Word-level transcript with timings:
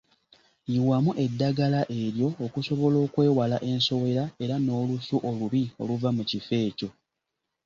Yiwamu 0.71 1.11
eddagala 1.25 1.81
eryo 2.01 2.27
okusobola 2.45 2.97
okwewala 3.05 3.57
ensowera 3.71 4.23
era 4.43 4.55
n‘olusu 4.65 5.15
olubi 5.29 5.63
oluva 5.81 6.09
mu 6.17 6.23
kifo 6.29 6.53
ekyo. 6.67 6.89